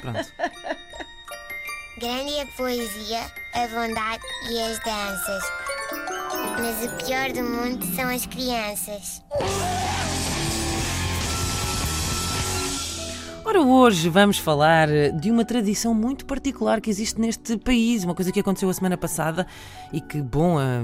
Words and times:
Pronto. 0.00 0.32
Grande 1.98 2.32
é 2.34 2.42
a 2.42 2.46
poesia, 2.46 3.20
a 3.54 3.66
bondade 3.68 4.22
e 4.50 4.60
as 4.60 4.78
danças. 4.80 5.42
Mas 6.58 6.84
o 6.84 7.04
pior 7.04 7.30
do 7.32 7.42
mundo 7.42 7.84
são 7.94 8.08
as 8.08 8.26
crianças. 8.26 9.22
Ora, 13.44 13.60
hoje 13.60 14.08
vamos 14.08 14.38
falar 14.38 14.88
de 15.20 15.30
uma 15.30 15.44
tradição 15.44 15.92
muito 15.92 16.24
particular 16.24 16.80
que 16.80 16.88
existe 16.88 17.20
neste 17.20 17.58
país, 17.58 18.02
uma 18.02 18.14
coisa 18.14 18.32
que 18.32 18.40
aconteceu 18.40 18.70
a 18.70 18.72
semana 18.72 18.96
passada 18.96 19.46
e 19.92 20.00
que, 20.00 20.22
bom, 20.22 20.58
a, 20.58 20.82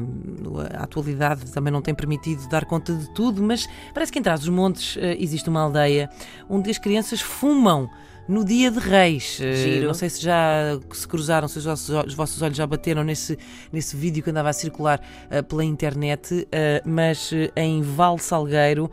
a 0.78 0.82
atualidade 0.82 1.50
também 1.52 1.72
não 1.72 1.80
tem 1.80 1.94
permitido 1.94 2.46
dar 2.48 2.66
conta 2.66 2.92
de 2.92 3.08
tudo, 3.14 3.42
mas 3.42 3.66
parece 3.94 4.12
que 4.12 4.18
em 4.18 4.22
trás 4.22 4.40
dos 4.40 4.50
montes 4.50 4.96
eh, 4.98 5.16
existe 5.18 5.48
uma 5.48 5.62
aldeia 5.62 6.10
onde 6.48 6.68
as 6.68 6.78
crianças 6.78 7.20
fumam 7.20 7.88
no 8.28 8.44
dia 8.44 8.70
de 8.70 8.78
Reis. 8.78 9.40
Eh, 9.40 9.52
Giro. 9.54 9.86
Não 9.86 9.94
sei 9.94 10.08
se 10.10 10.20
já 10.22 10.78
se 10.92 11.08
cruzaram, 11.08 11.48
se 11.48 11.58
os 11.58 11.64
vossos, 11.64 11.90
olhos- 11.90 12.06
os 12.08 12.14
vossos 12.14 12.42
olhos 12.42 12.56
já 12.56 12.66
bateram 12.66 13.02
nesse, 13.02 13.38
nesse 13.72 13.96
vídeo 13.96 14.22
que 14.22 14.30
andava 14.30 14.50
a 14.50 14.52
circular 14.52 15.00
eh, 15.30 15.40
pela 15.42 15.64
internet, 15.64 16.46
eh, 16.52 16.82
mas 16.84 17.32
eh, 17.32 17.50
em 17.56 17.80
Val 17.82 18.18
Salgueiro 18.18 18.90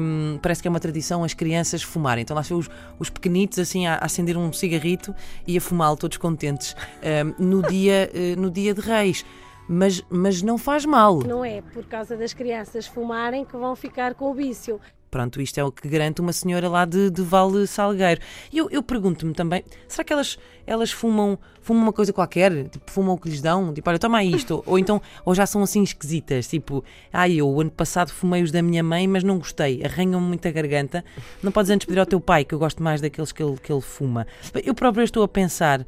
hum, 0.00 0.38
parece 0.40 0.62
que 0.62 0.68
é 0.68 0.70
uma 0.70 0.80
tradição 0.80 1.22
as 1.22 1.34
crianças 1.34 1.82
fumarem. 1.82 2.22
Então 2.22 2.34
lá 2.34 2.42
se 2.42 2.54
os, 2.54 2.68
os 2.98 3.10
pequenitos 3.10 3.58
assim 3.58 3.86
a, 3.86 3.96
a 3.96 4.04
acender 4.06 4.36
um 4.36 4.52
cigarrito 4.52 5.14
e 5.46 5.56
a 5.58 5.60
fumá-lo 5.60 5.96
todos 5.96 6.16
contentes 6.16 6.74
hum, 7.02 7.34
no, 7.38 7.62
dia, 7.68 8.10
no 8.38 8.50
dia 8.50 8.72
de 8.72 8.80
Reis. 8.80 9.24
Mas, 9.72 10.02
mas 10.10 10.42
não 10.42 10.58
faz 10.58 10.84
mal. 10.84 11.20
Não 11.20 11.44
é 11.44 11.62
por 11.62 11.84
causa 11.84 12.16
das 12.16 12.32
crianças 12.32 12.88
fumarem 12.88 13.44
que 13.44 13.56
vão 13.56 13.76
ficar 13.76 14.14
com 14.14 14.30
o 14.32 14.34
vício. 14.34 14.80
Pronto, 15.10 15.40
isto 15.40 15.58
é 15.58 15.64
o 15.64 15.72
que 15.72 15.88
garante 15.88 16.20
uma 16.20 16.32
senhora 16.32 16.68
lá 16.68 16.84
de, 16.84 17.10
de 17.10 17.22
Vale 17.22 17.66
Salgueiro. 17.66 18.20
E 18.52 18.58
eu, 18.58 18.70
eu 18.70 18.82
pergunto-me 18.82 19.34
também, 19.34 19.64
será 19.88 20.04
que 20.04 20.12
elas, 20.12 20.38
elas 20.66 20.92
fumam, 20.92 21.36
fumam 21.60 21.82
uma 21.84 21.92
coisa 21.92 22.12
qualquer? 22.12 22.68
Tipo, 22.68 22.90
fumam 22.90 23.14
o 23.14 23.18
que 23.18 23.28
lhes 23.28 23.40
dão? 23.40 23.72
Tipo, 23.72 23.88
olha, 23.90 23.98
toma 23.98 24.22
isto. 24.24 24.62
ou 24.66 24.78
então, 24.78 25.00
ou 25.24 25.34
já 25.34 25.46
são 25.46 25.62
assim 25.62 25.82
esquisitas, 25.82 26.46
tipo, 26.48 26.84
ah, 27.12 27.28
eu 27.28 27.48
o 27.48 27.60
ano 27.60 27.70
passado 27.70 28.10
fumei 28.10 28.42
os 28.42 28.50
da 28.50 28.62
minha 28.62 28.82
mãe, 28.82 29.06
mas 29.06 29.22
não 29.22 29.38
gostei, 29.38 29.82
arranham-me 29.84 30.26
muito 30.26 30.46
a 30.46 30.50
garganta. 30.50 31.04
Não 31.42 31.52
podes 31.52 31.70
antes 31.70 31.86
pedir 31.86 31.98
ao 32.00 32.06
teu 32.06 32.20
pai, 32.20 32.44
que 32.44 32.54
eu 32.54 32.58
gosto 32.58 32.82
mais 32.82 33.00
daqueles 33.00 33.32
que 33.32 33.42
ele, 33.42 33.56
que 33.62 33.72
ele 33.72 33.80
fuma. 33.80 34.26
Eu 34.64 34.74
próprio 34.74 35.04
estou 35.04 35.22
a 35.22 35.28
pensar 35.28 35.86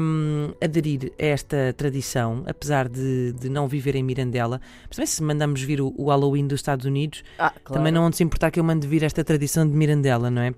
hum, 0.00 0.52
aderir 0.62 1.12
a 1.18 1.24
esta 1.24 1.74
tradição, 1.76 2.42
apesar 2.46 2.88
de, 2.88 3.32
de 3.32 3.48
não 3.48 3.66
viver 3.68 3.94
em 3.96 4.02
Mirandela. 4.02 4.60
Mas 4.88 4.96
também 4.96 5.06
se 5.06 5.22
mandamos 5.22 5.62
vir 5.62 5.80
o, 5.80 5.94
o 5.96 6.08
Halloween 6.08 6.46
dos 6.46 6.60
Estados 6.60 6.84
Unidos, 6.86 7.22
Ah, 7.38 7.50
claro. 7.50 7.80
também 7.80 7.92
não 7.92 8.04
onde 8.06 8.16
se 8.16 8.24
importar 8.24 8.50
que 8.50 8.58
eu 8.60 8.64
mande 8.64 8.86
vir 8.86 9.02
esta 9.02 9.22
tradição 9.24 9.68
de 9.68 9.74
Mirandela, 9.74 10.30
não 10.30 10.42
é? 10.42 10.54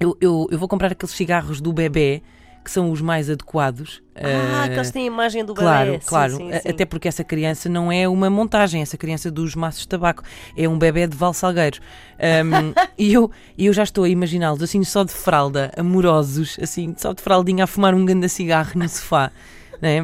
Eu, 0.00 0.16
eu, 0.20 0.48
eu 0.50 0.58
vou 0.58 0.66
comprar 0.68 0.92
aqueles 0.92 1.14
cigarros 1.14 1.60
do 1.60 1.72
bebê, 1.72 2.22
que 2.64 2.70
são 2.70 2.90
os 2.90 3.00
mais 3.02 3.28
adequados. 3.28 4.02
Ah, 4.16 4.64
eh, 4.64 4.68
que 4.70 4.74
eles 4.76 4.90
têm 4.90 5.02
a 5.02 5.06
imagem 5.06 5.44
do 5.44 5.54
Claro, 5.54 5.92
bebê. 5.92 6.04
Claro. 6.06 6.36
sim. 6.36 6.50
Até 6.52 6.84
porque 6.86 7.06
essa 7.06 7.22
criança 7.22 7.68
não 7.68 7.92
é 7.92 8.08
uma 8.08 8.30
montagem, 8.30 8.80
essa 8.80 8.96
criança 8.96 9.30
dos 9.30 9.54
maços 9.54 9.82
de 9.82 9.88
tabaco. 9.88 10.22
É 10.56 10.66
um 10.66 10.78
bebê 10.78 11.06
de 11.06 11.16
Val 11.16 11.34
Salgueiro. 11.34 11.78
Um, 12.18 12.72
e 12.96 13.12
eu, 13.12 13.30
eu 13.58 13.72
já 13.72 13.82
estou 13.82 14.04
a 14.04 14.08
imaginá-los 14.08 14.62
assim, 14.62 14.82
só 14.82 15.04
de 15.04 15.12
fralda, 15.12 15.70
amorosos, 15.76 16.56
assim, 16.60 16.94
só 16.96 17.12
de 17.12 17.20
fraldinha 17.20 17.64
a 17.64 17.66
fumar 17.66 17.94
um 17.94 18.04
grande 18.04 18.28
cigarro 18.28 18.72
no 18.74 18.88
sofá. 18.88 19.30
né? 19.82 20.02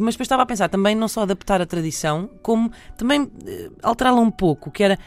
Mas 0.00 0.14
depois 0.14 0.20
estava 0.20 0.42
a 0.42 0.46
pensar 0.46 0.68
também 0.68 0.94
não 0.94 1.08
só 1.08 1.22
adaptar 1.22 1.60
a 1.60 1.66
tradição, 1.66 2.28
como 2.42 2.70
também 2.96 3.30
eh, 3.46 3.70
alterá-la 3.82 4.20
um 4.20 4.30
pouco, 4.30 4.70
que 4.70 4.82
era 4.82 4.94
eh, 4.94 4.98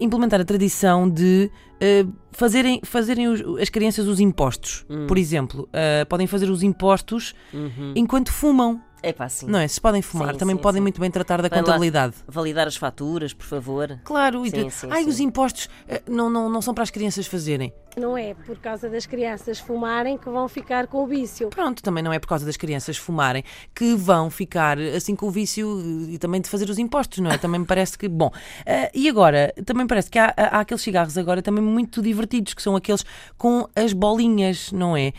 implementar 0.00 0.40
a 0.40 0.44
tradição 0.44 1.08
de 1.08 1.50
eh, 1.80 2.04
fazerem, 2.32 2.80
fazerem 2.84 3.28
os- 3.28 3.40
as 3.60 3.68
crianças 3.68 4.06
os 4.06 4.18
impostos. 4.20 4.84
Hum. 4.90 5.06
Por 5.06 5.16
exemplo, 5.16 5.68
eh, 5.72 6.04
podem 6.04 6.26
fazer 6.26 6.50
os 6.50 6.62
impostos 6.62 7.34
Uhum. 7.54 7.92
enquanto 7.96 8.32
fumam. 8.32 8.80
É 9.00 9.12
pá, 9.12 9.28
sim. 9.28 9.46
Não 9.46 9.60
é? 9.60 9.68
Se 9.68 9.80
podem 9.80 10.02
fumar, 10.02 10.32
Sim, 10.32 10.38
também 10.40 10.56
sim, 10.56 10.62
podem 10.62 10.80
sim. 10.80 10.82
muito 10.82 11.00
bem 11.00 11.08
tratar 11.08 11.40
da 11.40 11.48
Vai 11.48 11.58
lá. 11.60 11.64
contabilidade. 11.64 12.14
Validar 12.26 12.66
as 12.66 12.74
faturas, 12.76 13.32
por 13.32 13.46
favor. 13.46 13.96
Claro, 14.02 14.44
e 14.44 14.50
Sim, 14.50 14.64
de- 14.66 14.72
ai, 14.90 15.04
os 15.04 15.20
impostos 15.20 15.68
eh, 15.86 16.02
não, 16.08 16.28
não, 16.28 16.50
não 16.50 16.60
são 16.60 16.74
para 16.74 16.82
as 16.82 16.90
crianças 16.90 17.24
fazerem. 17.28 17.72
Não 17.98 18.16
é 18.16 18.34
por 18.34 18.58
causa 18.58 18.88
das 18.88 19.06
crianças 19.06 19.58
fumarem 19.58 20.16
que 20.16 20.30
vão 20.30 20.48
ficar 20.48 20.86
com 20.86 21.02
o 21.02 21.06
vício. 21.06 21.48
Pronto, 21.48 21.82
também 21.82 22.02
não 22.02 22.12
é 22.12 22.18
por 22.18 22.28
causa 22.28 22.46
das 22.46 22.56
crianças 22.56 22.96
fumarem 22.96 23.42
que 23.74 23.94
vão 23.94 24.30
ficar 24.30 24.78
assim 24.78 25.16
com 25.16 25.26
o 25.26 25.30
vício 25.30 25.80
e 26.08 26.18
também 26.18 26.40
de 26.40 26.48
fazer 26.48 26.68
os 26.70 26.78
impostos, 26.78 27.18
não 27.18 27.30
é? 27.30 27.38
Também 27.38 27.60
me 27.60 27.66
parece 27.66 27.98
que. 27.98 28.08
Bom, 28.08 28.30
eh, 28.64 28.90
e 28.94 29.08
agora, 29.08 29.52
também 29.64 29.86
parece 29.86 30.10
que 30.10 30.18
há, 30.18 30.32
há 30.36 30.60
aqueles 30.60 30.82
cigarros 30.82 31.18
agora 31.18 31.42
também 31.42 31.62
muito 31.62 32.00
divertidos, 32.00 32.54
que 32.54 32.62
são 32.62 32.76
aqueles 32.76 33.04
com 33.36 33.68
as 33.74 33.92
bolinhas, 33.92 34.72
não 34.72 34.96
é? 34.96 35.12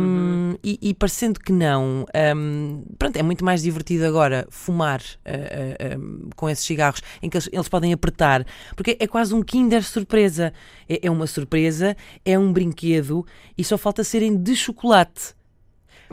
Um, 0.00 0.56
e, 0.62 0.78
e 0.82 0.94
parecendo 0.94 1.40
que 1.40 1.52
não, 1.52 2.06
um, 2.36 2.84
pronto, 2.98 3.16
é 3.16 3.22
muito 3.22 3.44
mais 3.44 3.62
divertido 3.62 4.04
agora 4.06 4.46
fumar 4.50 5.00
eh, 5.24 5.76
eh, 5.78 5.96
um, 5.96 6.30
com 6.34 6.48
esses 6.48 6.64
cigarros 6.64 7.02
em 7.22 7.30
que 7.30 7.36
eles, 7.36 7.48
eles 7.52 7.68
podem 7.68 7.92
apertar, 7.92 8.44
porque 8.74 8.96
é 8.98 9.06
quase 9.06 9.34
um 9.34 9.42
Kinder 9.42 9.82
surpresa. 9.82 10.52
É, 10.88 11.06
é 11.06 11.10
uma 11.10 11.26
surpresa, 11.26 11.96
é 12.24 12.38
um 12.38 12.52
brinquedo 12.52 13.26
e 13.56 13.64
só 13.64 13.76
falta 13.76 14.04
serem 14.04 14.36
de 14.36 14.54
chocolate. 14.54 15.34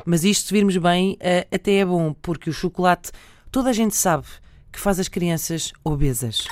Mas 0.06 0.24
isto, 0.24 0.48
se 0.48 0.54
virmos 0.54 0.76
bem, 0.78 1.18
eh, 1.20 1.48
até 1.52 1.74
é 1.76 1.86
bom, 1.86 2.14
porque 2.14 2.50
o 2.50 2.54
chocolate, 2.54 3.12
toda 3.52 3.70
a 3.70 3.74
gente 3.74 3.96
sabe 3.96 4.26
que 4.72 4.80
faz 4.80 5.00
as 5.00 5.08
crianças 5.08 5.72
obesas. 5.84 6.46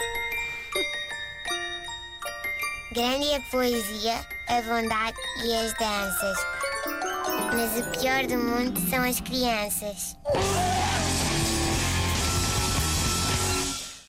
Grande 2.93 3.25
é 3.25 3.37
a 3.37 3.41
poesia, 3.49 4.19
a 4.49 4.61
bondade 4.61 5.17
e 5.45 5.55
as 5.55 5.73
danças. 5.79 6.37
Mas 7.53 7.79
o 7.79 7.99
pior 7.99 8.27
do 8.27 8.37
mundo 8.37 8.79
são 8.89 9.03
as 9.03 9.19
crianças. 9.21 10.17